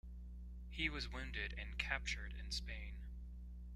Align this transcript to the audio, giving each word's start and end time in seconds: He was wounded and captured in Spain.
He 0.71 0.89
was 0.89 1.07
wounded 1.13 1.53
and 1.59 1.77
captured 1.77 2.33
in 2.33 2.49
Spain. 2.49 2.95